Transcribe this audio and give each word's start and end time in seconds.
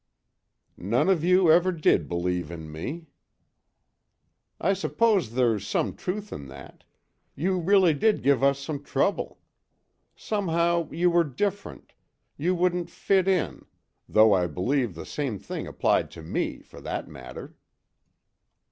"None 0.79 1.09
of 1.09 1.23
you 1.23 1.51
ever 1.51 1.71
did 1.71 2.09
believe 2.09 2.49
in 2.49 2.71
me." 2.71 3.05
"I 4.59 4.73
suppose 4.73 5.35
there's 5.35 5.67
some 5.67 5.93
truth 5.95 6.33
in 6.33 6.47
that; 6.47 6.83
you 7.35 7.59
really 7.59 7.93
did 7.93 8.23
give 8.23 8.43
us 8.43 8.57
some 8.57 8.83
trouble. 8.83 9.37
Somehow 10.15 10.89
you 10.89 11.11
were 11.11 11.23
different 11.23 11.93
you 12.35 12.55
wouldn't 12.55 12.89
fit 12.89 13.27
in 13.27 13.65
though 14.09 14.33
I 14.33 14.47
believe 14.47 14.95
the 14.95 15.05
same 15.05 15.37
thing 15.37 15.67
applied 15.67 16.09
to 16.17 16.23
me, 16.23 16.63
for 16.63 16.81
that 16.81 17.07
matter." 17.07 17.55